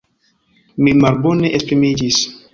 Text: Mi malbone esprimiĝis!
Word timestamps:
Mi 0.87 0.95
malbone 1.03 1.53
esprimiĝis! 1.61 2.21